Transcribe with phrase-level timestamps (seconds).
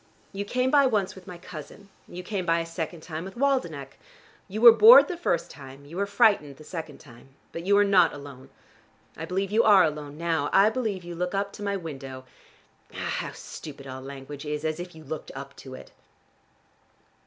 [0.33, 1.89] You came by once with my cousin.
[2.07, 3.99] You came by a second time with Waldenech.
[4.47, 7.35] You were bored the first time, you were frightened the second time.
[7.51, 8.49] But you were not alone.
[9.15, 12.25] I believe you are alone now: I believe you look up to my window.
[12.91, 14.65] Ah, how stupid all language is!
[14.65, 15.91] As if you looked up to it!"